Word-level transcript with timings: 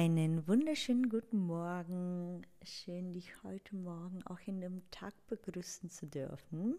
Einen 0.00 0.46
wunderschönen 0.46 1.08
guten 1.08 1.38
Morgen. 1.38 2.42
Schön, 2.62 3.14
dich 3.14 3.32
heute 3.42 3.74
Morgen 3.74 4.22
auch 4.26 4.38
in 4.46 4.60
dem 4.60 4.88
Tag 4.92 5.12
begrüßen 5.26 5.90
zu 5.90 6.06
dürfen. 6.06 6.76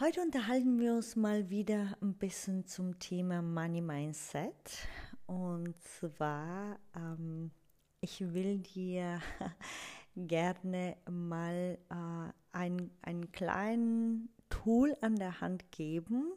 Heute 0.00 0.22
unterhalten 0.22 0.80
wir 0.80 0.94
uns 0.94 1.14
mal 1.14 1.48
wieder 1.48 1.96
ein 2.02 2.14
bisschen 2.14 2.66
zum 2.66 2.98
Thema 2.98 3.42
Money 3.42 3.80
Mindset. 3.80 4.88
Und 5.26 5.76
zwar, 5.84 6.80
ähm, 6.96 7.52
ich 8.00 8.34
will 8.34 8.58
dir 8.58 9.20
gerne 10.16 10.96
mal 11.08 11.78
äh, 11.88 12.32
ein, 12.50 12.90
einen 13.02 13.30
kleinen 13.30 14.30
Tool 14.48 14.96
an 15.00 15.14
der 15.14 15.40
Hand 15.40 15.70
geben, 15.70 16.32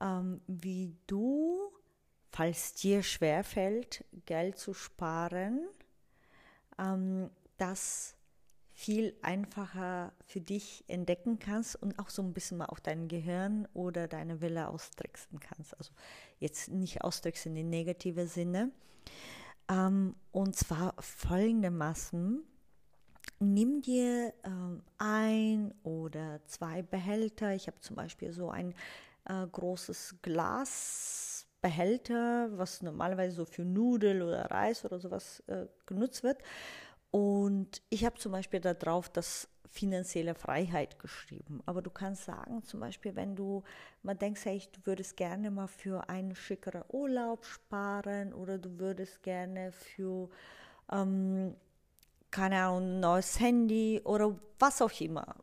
ähm, 0.00 0.40
wie 0.46 0.96
du 1.06 1.75
falls 2.36 2.74
dir 2.74 3.02
schwerfällt, 3.02 4.04
Geld 4.26 4.58
zu 4.58 4.74
sparen, 4.74 5.66
ähm, 6.78 7.30
das 7.56 8.14
viel 8.74 9.16
einfacher 9.22 10.12
für 10.26 10.42
dich 10.42 10.84
entdecken 10.86 11.38
kannst 11.38 11.76
und 11.76 11.98
auch 11.98 12.10
so 12.10 12.20
ein 12.20 12.34
bisschen 12.34 12.58
mal 12.58 12.66
auf 12.66 12.82
dein 12.82 13.08
Gehirn 13.08 13.66
oder 13.72 14.06
deine 14.06 14.42
Wille 14.42 14.68
austricksen 14.68 15.40
kannst. 15.40 15.78
Also 15.78 15.92
jetzt 16.38 16.68
nicht 16.68 17.02
austricksen 17.02 17.56
in 17.56 17.70
negative 17.70 18.26
Sinne. 18.26 18.70
Ähm, 19.70 20.14
und 20.30 20.56
zwar 20.56 20.94
folgendermaßen. 21.00 22.44
Nimm 23.38 23.80
dir 23.80 24.34
ähm, 24.44 24.82
ein 24.98 25.72
oder 25.84 26.44
zwei 26.44 26.82
Behälter. 26.82 27.54
Ich 27.54 27.66
habe 27.66 27.80
zum 27.80 27.96
Beispiel 27.96 28.30
so 28.32 28.50
ein 28.50 28.74
äh, 29.24 29.46
großes 29.46 30.16
Glas 30.20 31.15
Behälter, 31.66 32.48
was 32.56 32.80
normalerweise 32.80 33.34
so 33.34 33.44
für 33.44 33.64
Nudel 33.64 34.22
oder 34.22 34.48
Reis 34.52 34.84
oder 34.84 35.00
sowas 35.00 35.42
äh, 35.48 35.66
genutzt 35.84 36.22
wird. 36.22 36.38
Und 37.10 37.82
ich 37.90 38.04
habe 38.04 38.16
zum 38.18 38.30
Beispiel 38.30 38.60
da 38.60 38.72
drauf 38.72 39.08
das 39.08 39.48
finanzielle 39.68 40.36
Freiheit 40.36 41.00
geschrieben. 41.00 41.60
Aber 41.66 41.82
du 41.82 41.90
kannst 41.90 42.24
sagen, 42.24 42.62
zum 42.62 42.78
Beispiel, 42.78 43.16
wenn 43.16 43.34
du 43.34 43.64
mal 44.04 44.14
denkst, 44.14 44.44
hey, 44.44 44.62
du 44.72 44.86
würdest 44.86 45.16
gerne 45.16 45.50
mal 45.50 45.66
für 45.66 46.08
einen 46.08 46.36
schickeren 46.36 46.84
Urlaub 46.92 47.44
sparen 47.44 48.32
oder 48.32 48.58
du 48.58 48.78
würdest 48.78 49.24
gerne 49.24 49.72
für, 49.72 50.28
ähm, 50.92 51.56
keine 52.30 52.62
Ahnung, 52.62 52.82
ein 52.82 53.00
neues 53.00 53.40
Handy 53.40 54.00
oder 54.04 54.38
was 54.60 54.80
auch 54.80 55.00
immer 55.00 55.34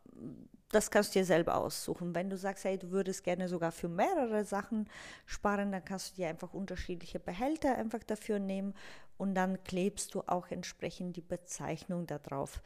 das 0.73 0.91
kannst 0.91 1.13
du 1.13 1.19
dir 1.19 1.25
selber 1.25 1.55
aussuchen. 1.55 2.15
Wenn 2.15 2.29
du 2.29 2.37
sagst, 2.37 2.63
hey, 2.63 2.77
du 2.77 2.91
würdest 2.91 3.23
gerne 3.23 3.47
sogar 3.47 3.71
für 3.71 3.89
mehrere 3.89 4.43
Sachen 4.43 4.89
sparen, 5.25 5.71
dann 5.71 5.85
kannst 5.85 6.11
du 6.11 6.15
dir 6.15 6.29
einfach 6.29 6.53
unterschiedliche 6.53 7.19
Behälter 7.19 7.75
einfach 7.75 8.03
dafür 8.03 8.39
nehmen 8.39 8.73
und 9.17 9.35
dann 9.35 9.63
klebst 9.63 10.13
du 10.15 10.21
auch 10.21 10.49
entsprechend 10.49 11.15
die 11.15 11.21
Bezeichnung 11.21 12.07
darauf. 12.07 12.61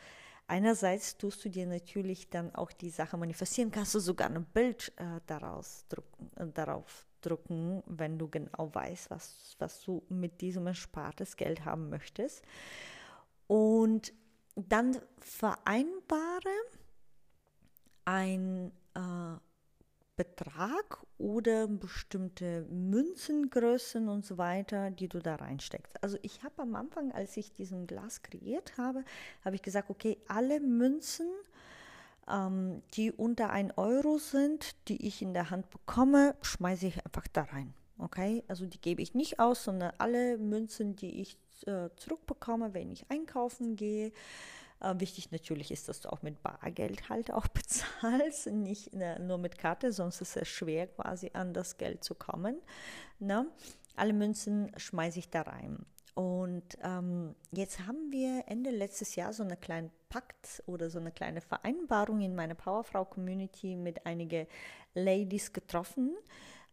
Einerseits 0.48 1.18
tust 1.18 1.44
du 1.44 1.50
dir 1.50 1.68
natürlich 1.68 2.30
dann 2.30 2.56
auch 2.56 2.72
die 2.72 2.90
Sache 2.90 3.18
manifestieren, 3.18 3.70
kannst 3.70 3.94
du 3.94 4.00
sogar 4.00 4.30
ein 4.30 4.46
Bild 4.46 4.94
äh, 4.96 5.20
daraus 5.26 5.86
drucken, 5.90 6.30
äh, 6.38 6.48
darauf 6.54 7.06
drucken, 7.22 7.84
wenn 7.86 8.18
du 8.18 8.30
genau 8.30 8.74
weißt, 8.74 9.10
was, 9.10 9.56
was 9.60 9.82
du 9.82 10.04
mit 10.08 10.40
diesem 10.40 10.68
erspartes 10.68 11.36
Geld 11.36 11.66
haben 11.66 11.90
möchtest. 11.90 12.44
Und 13.48 14.14
dann 14.56 14.98
vereinbare 15.20 16.50
ein 18.08 18.72
äh, 18.96 19.00
Betrag 20.16 21.06
oder 21.18 21.68
bestimmte 21.68 22.66
Münzengrößen 22.72 24.08
und 24.08 24.26
so 24.26 24.38
weiter, 24.38 24.90
die 24.92 25.10
du 25.10 25.20
da 25.20 25.36
reinsteckst. 25.36 26.02
Also 26.02 26.18
ich 26.22 26.42
habe 26.42 26.62
am 26.62 26.76
Anfang, 26.76 27.12
als 27.12 27.36
ich 27.36 27.54
diesen 27.54 27.86
Glas 27.86 28.24
kreiert 28.24 28.78
habe, 28.78 29.04
habe 29.44 29.56
ich 29.56 29.62
gesagt, 29.62 29.90
okay, 29.90 30.18
alle 30.28 30.62
Münzen, 30.62 31.28
ähm, 32.30 32.82
die 32.94 33.12
unter 33.12 33.50
1 33.50 33.78
Euro 33.78 34.18
sind, 34.18 34.76
die 34.88 35.06
ich 35.06 35.22
in 35.22 35.34
der 35.34 35.50
Hand 35.50 35.70
bekomme, 35.70 36.36
schmeiße 36.42 36.88
ich 36.88 37.06
einfach 37.06 37.28
da 37.28 37.44
rein. 37.44 37.74
Okay, 38.00 38.44
also 38.48 38.66
die 38.66 38.80
gebe 38.80 39.02
ich 39.02 39.16
nicht 39.16 39.40
aus, 39.40 39.66
sondern 39.66 39.92
alle 39.98 40.38
Münzen, 40.38 40.96
die 40.96 41.20
ich 41.22 41.38
äh, 41.66 41.90
zurückbekomme, 41.98 42.74
wenn 42.74 42.92
ich 42.92 43.10
einkaufen 43.10 43.76
gehe, 43.76 44.14
wichtig 44.80 45.32
natürlich 45.32 45.72
ist, 45.72 45.90
dass 45.90 46.02
du 46.02 46.12
auch 46.12 46.22
mit 46.22 46.42
Bargeld 46.44 47.10
halt 47.10 47.32
auch 47.32 47.48
bezahlst, 47.48 48.48
nicht 48.48 48.94
äh, 48.94 49.20
nur 49.20 49.38
mit 49.38 49.58
Karte, 49.58 49.92
sonst 49.92 50.22
ist 50.22 50.38
es 50.38 50.48
schwer 50.48 50.88
quasi 50.88 51.32
an 51.34 51.54
das 51.54 51.78
Geld 51.78 52.04
zu 52.04 52.16
kommen. 52.16 52.62
Ne? 53.20 53.48
Alle 53.96 54.14
Münzen 54.14 54.72
schmeiße 54.78 55.20
ich 55.20 55.30
da 55.30 55.42
rein. 55.42 55.86
Und 56.18 56.80
ähm, 56.82 57.36
jetzt 57.52 57.86
haben 57.86 58.12
wir 58.12 58.46
Ende 58.48 58.72
letztes 58.72 59.14
Jahr 59.16 59.34
so 59.34 59.44
einen 59.44 59.60
kleinen 59.60 59.92
Pakt 60.10 60.64
oder 60.66 60.90
so 60.90 60.98
eine 60.98 61.12
kleine 61.12 61.42
Vereinbarung 61.42 62.22
in 62.22 62.34
meiner 62.34 62.56
Powerfrau-Community 62.56 63.76
mit 63.76 64.04
einigen 64.08 64.48
Ladies 64.96 65.54
getroffen. 65.54 66.16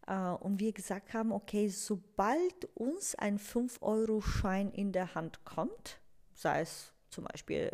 Uh, 0.06 0.36
und 0.40 0.60
wir 0.60 0.72
gesagt 0.72 1.14
haben, 1.14 1.30
okay, 1.30 1.68
sobald 1.68 2.66
uns 2.74 3.14
ein 3.14 3.38
5-Euro-Schein 3.38 4.70
in 4.70 4.92
der 4.92 5.14
Hand 5.14 5.44
kommt, 5.44 5.98
sei 6.34 6.60
es 6.60 6.93
zum 7.14 7.24
Beispiel, 7.24 7.70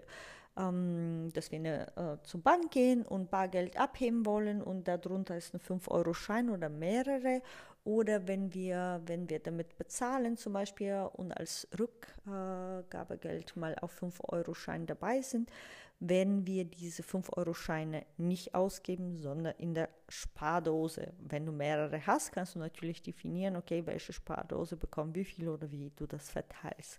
ähm, 0.56 1.30
dass 1.34 1.50
wir 1.50 1.58
eine, 1.58 1.96
äh, 1.96 2.22
zur 2.24 2.42
Bank 2.42 2.70
gehen 2.70 3.04
und 3.04 3.30
Bargeld 3.30 3.78
abheben 3.78 4.26
wollen 4.26 4.62
und 4.62 4.88
darunter 4.88 5.36
ist 5.36 5.54
ein 5.54 5.60
5-Euro-Schein 5.60 6.50
oder 6.50 6.68
mehrere. 6.68 7.42
Oder 7.82 8.28
wenn 8.28 8.52
wir, 8.52 9.00
wenn 9.06 9.30
wir 9.30 9.38
damit 9.38 9.78
bezahlen 9.78 10.36
zum 10.36 10.52
Beispiel 10.52 11.08
und 11.14 11.32
als 11.32 11.66
Rückgabegeld 11.78 13.56
mal 13.56 13.74
auf 13.80 14.02
5-Euro-Schein 14.02 14.84
dabei 14.86 15.22
sind, 15.22 15.50
werden 15.98 16.46
wir 16.46 16.64
diese 16.64 17.02
5-Euro-Scheine 17.02 18.06
nicht 18.16 18.54
ausgeben, 18.54 19.18
sondern 19.18 19.54
in 19.58 19.74
der 19.74 19.90
Spardose. 20.08 21.12
Wenn 21.18 21.44
du 21.44 21.52
mehrere 21.52 22.06
hast, 22.06 22.32
kannst 22.32 22.54
du 22.54 22.58
natürlich 22.58 23.02
definieren, 23.02 23.56
okay, 23.56 23.84
welche 23.84 24.14
Spardose 24.14 24.76
bekommt 24.76 25.14
wie 25.14 25.24
viel 25.24 25.48
oder 25.48 25.70
wie 25.70 25.90
du 25.96 26.06
das 26.06 26.30
verteilst. 26.30 26.98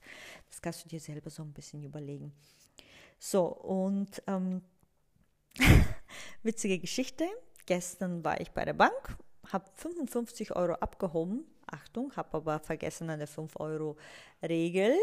Das 0.49 0.61
kannst 0.61 0.85
du 0.85 0.89
dir 0.89 0.99
selber 0.99 1.31
so 1.31 1.41
ein 1.41 1.51
bisschen 1.51 1.83
überlegen. 1.83 2.31
So, 3.23 3.45
und 3.45 4.23
ähm, 4.25 4.63
witzige 6.43 6.79
Geschichte. 6.79 7.25
Gestern 7.67 8.23
war 8.23 8.41
ich 8.41 8.49
bei 8.49 8.65
der 8.65 8.73
Bank, 8.73 9.17
habe 9.51 9.69
55 9.75 10.55
Euro 10.55 10.73
abgehoben 10.73 11.45
Achtung, 11.71 12.15
habe 12.15 12.37
aber 12.37 12.59
vergessen 12.59 13.09
an 13.09 13.19
der 13.19 13.27
5-Euro-Regel. 13.27 14.95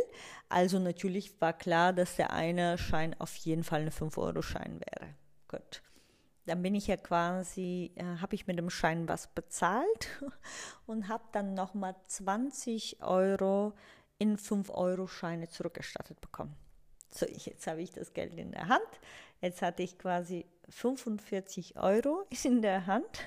Also 0.49 0.79
natürlich 0.79 1.41
war 1.41 1.53
klar, 1.53 1.93
dass 1.93 2.17
der 2.17 2.33
eine 2.33 2.77
Schein 2.77 3.15
auf 3.19 3.35
jeden 3.37 3.65
Fall 3.65 3.83
ein 3.83 3.91
5-Euro-Schein 3.91 4.81
wäre. 4.81 5.15
Gut. 5.49 5.83
Dann 6.47 6.63
bin 6.63 6.75
ich 6.75 6.87
ja 6.87 6.97
quasi, 6.97 7.93
äh, 7.95 8.05
habe 8.21 8.35
ich 8.35 8.47
mit 8.47 8.59
dem 8.59 8.71
Schein 8.71 9.09
was 9.09 9.29
bezahlt 9.29 10.09
und 10.87 11.09
habe 11.09 11.25
dann 11.33 11.55
nochmal 11.55 11.95
20 12.07 13.03
Euro 13.03 13.75
in 14.19 14.37
5-Euro-Scheine 14.37 15.49
zurückerstattet 15.49 16.21
bekommen. 16.21 16.57
So, 17.11 17.27
jetzt 17.27 17.67
habe 17.67 17.83
ich 17.83 17.91
das 17.93 18.13
Geld 18.13 18.35
in 18.35 18.53
der 18.53 18.69
Hand. 18.69 19.01
Jetzt 19.41 19.63
hatte 19.63 19.83
ich 19.83 19.99
quasi 19.99 20.47
45 20.69 21.77
Euro 21.79 22.27
in 22.45 22.63
der 22.63 22.87
Hand 22.87 23.21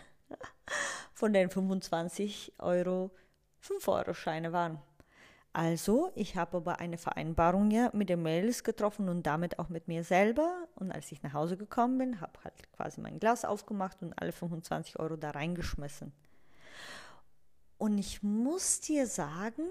von 1.13 1.33
den 1.33 1.49
25 1.49 2.53
Euro 2.59 3.11
5-Euro-Scheine 3.63 4.53
waren. 4.53 4.81
Also, 5.53 6.11
ich 6.15 6.37
habe 6.37 6.57
aber 6.57 6.79
eine 6.79 6.97
Vereinbarung 6.97 7.71
ja 7.71 7.89
mit 7.93 8.07
den 8.07 8.23
Mädels 8.23 8.63
getroffen 8.63 9.09
und 9.09 9.23
damit 9.23 9.59
auch 9.59 9.67
mit 9.67 9.89
mir 9.89 10.05
selber. 10.05 10.67
Und 10.75 10.91
als 10.91 11.11
ich 11.11 11.21
nach 11.23 11.33
Hause 11.33 11.57
gekommen 11.57 11.97
bin, 11.97 12.21
habe 12.21 12.39
halt 12.43 12.71
quasi 12.71 13.01
mein 13.01 13.19
Glas 13.19 13.43
aufgemacht 13.43 14.01
und 14.01 14.13
alle 14.13 14.31
25 14.31 14.97
Euro 14.99 15.17
da 15.17 15.31
reingeschmissen. 15.31 16.13
Und 17.77 17.97
ich 17.97 18.23
muss 18.23 18.79
dir 18.79 19.07
sagen, 19.07 19.63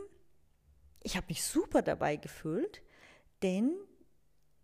ich 1.02 1.16
habe 1.16 1.26
mich 1.30 1.42
super 1.42 1.80
dabei 1.80 2.16
gefühlt, 2.16 2.82
denn 3.42 3.72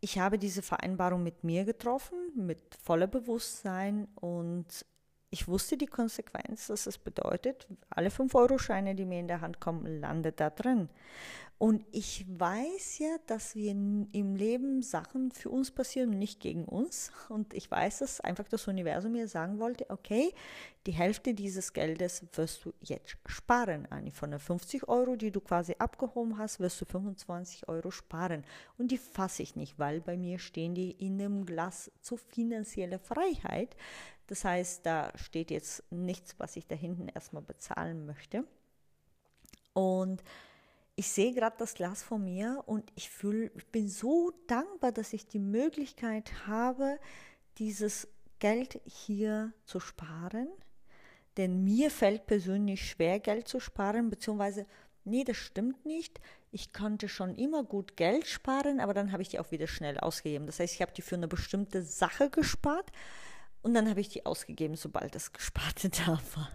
ich 0.06 0.20
habe 0.20 0.38
diese 0.38 0.62
Vereinbarung 0.62 1.24
mit 1.24 1.42
mir 1.42 1.64
getroffen, 1.64 2.16
mit 2.36 2.60
voller 2.80 3.08
Bewusstsein 3.08 4.06
und 4.14 4.86
ich 5.30 5.48
wusste 5.48 5.76
die 5.76 5.88
Konsequenz, 5.88 6.68
dass 6.68 6.86
es 6.86 6.96
bedeutet, 6.96 7.66
alle 7.90 8.10
5-Euro-Scheine, 8.10 8.94
die 8.94 9.04
mir 9.04 9.18
in 9.18 9.26
der 9.26 9.40
Hand 9.40 9.58
kommen, 9.58 10.00
landet 10.00 10.38
da 10.38 10.50
drin. 10.50 10.88
Und 11.58 11.86
ich 11.90 12.26
weiß 12.28 12.98
ja, 12.98 13.16
dass 13.26 13.54
wir 13.54 13.70
im 13.70 14.36
Leben 14.36 14.82
Sachen 14.82 15.30
für 15.30 15.48
uns 15.48 15.70
passieren 15.70 16.10
und 16.10 16.18
nicht 16.18 16.38
gegen 16.38 16.66
uns. 16.66 17.12
Und 17.30 17.54
ich 17.54 17.70
weiß, 17.70 18.00
dass 18.00 18.20
einfach 18.20 18.46
das 18.46 18.68
Universum 18.68 19.12
mir 19.12 19.26
sagen 19.26 19.58
wollte, 19.58 19.88
okay, 19.88 20.34
die 20.86 20.92
Hälfte 20.92 21.32
dieses 21.32 21.72
Geldes 21.72 22.26
wirst 22.34 22.66
du 22.66 22.74
jetzt 22.82 23.16
sparen. 23.24 23.86
Anni. 23.90 24.10
Von 24.10 24.32
den 24.32 24.38
50 24.40 24.86
Euro, 24.86 25.16
die 25.16 25.30
du 25.30 25.40
quasi 25.40 25.74
abgehoben 25.78 26.36
hast, 26.36 26.60
wirst 26.60 26.78
du 26.82 26.84
25 26.84 27.68
Euro 27.68 27.90
sparen. 27.90 28.44
Und 28.76 28.90
die 28.90 28.98
fasse 28.98 29.42
ich 29.42 29.56
nicht, 29.56 29.78
weil 29.78 30.02
bei 30.02 30.18
mir 30.18 30.38
stehen 30.38 30.74
die 30.74 30.90
in 30.90 31.18
einem 31.18 31.46
Glas 31.46 31.90
zur 32.02 32.18
finanziellen 32.18 33.00
Freiheit. 33.00 33.76
Das 34.26 34.44
heißt, 34.44 34.84
da 34.84 35.10
steht 35.16 35.50
jetzt 35.50 35.90
nichts, 35.90 36.34
was 36.38 36.56
ich 36.56 36.66
da 36.66 36.74
hinten 36.74 37.08
erstmal 37.08 37.42
bezahlen 37.42 38.04
möchte. 38.04 38.44
Und 39.72 40.22
ich 40.96 41.10
sehe 41.10 41.34
gerade 41.34 41.56
das 41.58 41.74
Glas 41.74 42.02
vor 42.02 42.18
mir 42.18 42.62
und 42.66 42.90
ich 42.94 43.10
fühle, 43.10 43.50
ich 43.54 43.66
bin 43.66 43.88
so 43.88 44.32
dankbar, 44.46 44.92
dass 44.92 45.12
ich 45.12 45.28
die 45.28 45.38
Möglichkeit 45.38 46.46
habe, 46.46 46.98
dieses 47.58 48.08
Geld 48.38 48.80
hier 48.84 49.52
zu 49.64 49.78
sparen. 49.78 50.48
Denn 51.36 51.64
mir 51.64 51.90
fällt 51.90 52.26
persönlich 52.26 52.88
schwer, 52.88 53.20
Geld 53.20 53.46
zu 53.46 53.60
sparen, 53.60 54.08
beziehungsweise, 54.08 54.66
nee, 55.04 55.22
das 55.22 55.36
stimmt 55.36 55.84
nicht. 55.84 56.18
Ich 56.50 56.72
konnte 56.72 57.10
schon 57.10 57.34
immer 57.34 57.62
gut 57.62 57.96
Geld 57.98 58.26
sparen, 58.26 58.80
aber 58.80 58.94
dann 58.94 59.12
habe 59.12 59.20
ich 59.20 59.28
die 59.28 59.38
auch 59.38 59.50
wieder 59.50 59.66
schnell 59.66 59.98
ausgegeben. 60.00 60.46
Das 60.46 60.60
heißt, 60.60 60.74
ich 60.74 60.80
habe 60.80 60.92
die 60.92 61.02
für 61.02 61.16
eine 61.16 61.28
bestimmte 61.28 61.82
Sache 61.82 62.30
gespart 62.30 62.90
und 63.60 63.74
dann 63.74 63.90
habe 63.90 64.00
ich 64.00 64.08
die 64.08 64.24
ausgegeben, 64.24 64.76
sobald 64.76 65.14
das 65.14 65.32
Gesparte 65.34 65.90
da 65.90 66.18
war. 66.34 66.50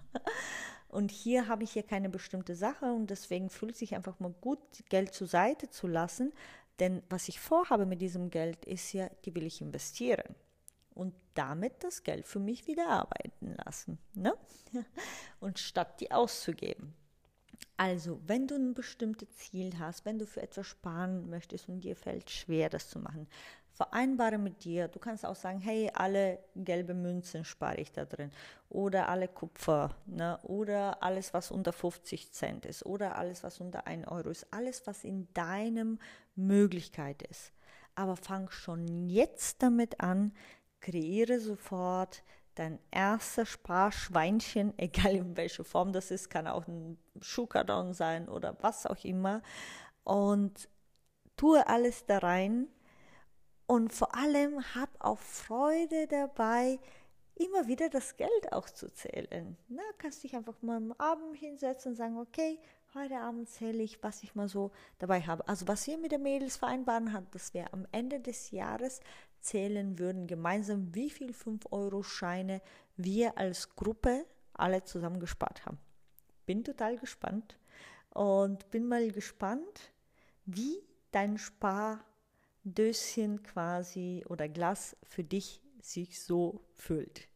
Und 0.92 1.10
hier 1.10 1.48
habe 1.48 1.64
ich 1.64 1.72
hier 1.72 1.84
keine 1.84 2.10
bestimmte 2.10 2.54
Sache 2.54 2.92
und 2.92 3.10
deswegen 3.10 3.50
fühlt 3.50 3.78
sich 3.78 3.96
einfach 3.96 4.20
mal 4.20 4.34
gut, 4.42 4.60
Geld 4.90 5.14
zur 5.14 5.28
Seite 5.28 5.70
zu 5.70 5.88
lassen. 5.88 6.34
Denn 6.80 7.02
was 7.10 7.30
ich 7.30 7.40
vorhabe 7.40 7.86
mit 7.86 8.02
diesem 8.02 8.30
Geld 8.30 8.66
ist 8.66 8.92
ja, 8.92 9.10
die 9.24 9.34
will 9.34 9.46
ich 9.46 9.62
investieren 9.62 10.36
und 10.94 11.14
damit 11.34 11.84
das 11.84 12.04
Geld 12.04 12.28
für 12.28 12.40
mich 12.40 12.68
wieder 12.68 12.88
arbeiten 12.90 13.56
lassen. 13.66 13.98
Ne? 14.14 14.34
Und 15.40 15.60
statt 15.60 16.02
die 16.02 16.12
auszugeben. 16.12 16.94
Also, 17.78 18.20
wenn 18.28 18.48
du 18.48 18.56
ein 18.56 18.74
bestimmtes 18.74 19.30
Ziel 19.38 19.80
hast, 19.80 20.06
wenn 20.06 20.20
du 20.20 20.28
für 20.28 20.42
etwas 20.42 20.68
sparen 20.68 21.30
möchtest 21.30 21.68
und 21.68 21.82
dir 21.82 21.96
fällt 21.96 22.30
schwer, 22.30 22.70
das 22.70 22.90
zu 22.90 23.00
machen, 23.00 23.28
vereinbare 23.82 24.38
mit 24.38 24.64
dir. 24.64 24.88
Du 24.88 25.00
kannst 25.00 25.26
auch 25.26 25.36
sagen, 25.36 25.60
hey, 25.60 25.90
alle 25.96 26.38
gelbe 26.56 26.94
Münzen 26.94 27.44
spare 27.44 27.78
ich 27.78 27.92
da 27.92 28.06
drin 28.06 28.30
oder 28.70 29.10
alle 29.10 29.28
Kupfer 29.28 29.96
ne? 30.06 30.38
oder 30.44 31.02
alles, 31.02 31.34
was 31.34 31.50
unter 31.50 31.74
50 31.74 32.32
Cent 32.32 32.68
ist 32.68 32.86
oder 32.86 33.18
alles, 33.18 33.44
was 33.44 33.60
unter 33.60 33.88
1 33.88 34.08
Euro 34.08 34.30
ist. 34.30 34.46
Alles, 34.52 34.86
was 34.86 35.04
in 35.04 35.28
deinem 35.34 35.98
Möglichkeit 36.36 37.24
ist. 37.24 37.52
Aber 37.96 38.16
fang 38.16 38.52
schon 38.52 39.10
jetzt 39.10 39.64
damit 39.64 40.00
an, 40.00 40.32
kreiere 40.80 41.40
sofort 41.40 42.24
dein 42.54 42.78
erster 42.92 43.48
Sparschweinchen, 43.48 44.74
egal 44.78 45.16
in 45.16 45.38
welcher 45.38 45.64
Form 45.64 45.92
das 45.92 46.12
ist, 46.12 46.30
kann 46.30 46.46
auch 46.46 46.68
ein 46.68 47.00
Schuhkarton 47.20 47.96
sein 47.96 48.30
oder 48.30 48.56
was 48.62 48.86
auch 48.86 49.04
immer. 49.04 49.42
Und 50.04 50.70
tue 51.36 51.66
alles 51.66 52.06
da 52.06 52.20
rein 52.20 52.68
und 53.72 53.94
vor 53.94 54.14
allem 54.16 54.62
hab 54.76 54.90
auch 55.00 55.20
Freude 55.20 56.06
dabei, 56.08 56.78
immer 57.36 57.68
wieder 57.68 57.88
das 57.88 58.18
Geld 58.18 58.52
auch 58.52 58.70
zu 58.70 58.94
zählen. 58.94 59.56
Na, 59.70 59.82
kannst 59.98 60.26
dich 60.26 60.36
einfach 60.36 60.62
mal 60.62 60.76
am 60.76 60.92
Abend 60.98 61.38
hinsetzen 61.38 61.94
und 61.94 61.96
sagen, 61.96 62.18
okay, 62.18 62.60
heute 62.94 63.16
Abend 63.16 63.48
zähle 63.48 63.82
ich, 63.82 64.04
was 64.04 64.24
ich 64.24 64.36
mal 64.36 64.50
so 64.50 64.72
dabei 65.00 65.22
habe. 65.22 65.48
Also 65.48 65.70
was 65.70 65.88
wir 65.88 65.98
mit 65.98 66.12
den 66.12 66.22
Mädels 66.22 66.58
vereinbaren 66.58 67.14
hat, 67.14 67.34
dass 67.34 67.54
wir 67.54 67.74
am 67.74 67.88
Ende 67.94 68.20
des 68.20 68.52
Jahres 68.52 69.00
zählen 69.40 69.98
würden, 69.98 70.28
gemeinsam, 70.28 70.94
wie 70.94 71.10
viel 71.10 71.32
5-Euro-Scheine 71.32 72.62
wir 72.98 73.38
als 73.38 73.74
Gruppe 73.74 74.26
alle 74.52 74.84
zusammen 74.84 75.22
gespart 75.22 75.66
haben. 75.66 75.80
Bin 76.46 76.66
total 76.66 76.98
gespannt 76.98 77.58
und 78.10 78.70
bin 78.70 78.86
mal 78.86 79.14
gespannt, 79.14 79.94
wie 80.46 80.84
dein 81.12 81.38
Spardöschen 82.62 83.42
quasi 83.44 84.24
oder 84.30 84.48
Glas 84.48 84.96
für 85.04 85.24
dich 85.24 85.62
sich 85.82 86.22
so 86.22 86.62
füllt. 86.74 87.28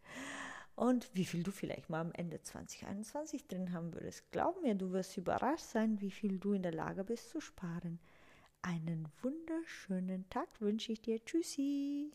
Und 0.75 1.09
wie 1.13 1.25
viel 1.25 1.41
du 1.41 1.51
vielleicht 1.51 1.89
mal 1.89 2.01
am 2.01 2.11
Ende 2.11 2.41
2021 2.41 3.47
drin 3.47 3.71
haben 3.71 3.93
würdest. 3.93 4.29
Glaub 4.31 4.61
mir, 4.61 4.75
du 4.75 4.91
wirst 4.91 5.17
überrascht 5.17 5.65
sein, 5.65 6.01
wie 6.01 6.11
viel 6.11 6.37
du 6.37 6.53
in 6.53 6.63
der 6.63 6.73
Lage 6.73 7.03
bist 7.03 7.29
zu 7.29 7.39
sparen. 7.39 7.99
Einen 8.61 9.07
wunderschönen 9.21 10.29
Tag 10.29 10.49
wünsche 10.59 10.91
ich 10.91 11.01
dir. 11.01 11.23
Tschüssi. 11.23 12.11